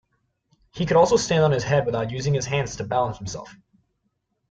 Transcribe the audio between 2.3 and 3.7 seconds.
his hands to balance himself.